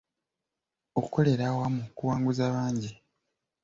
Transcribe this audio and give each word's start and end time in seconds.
Okukolera 0.97 1.43
awamu 1.51 1.81
kuwanguza 1.95 2.43
bangi. 2.53 2.91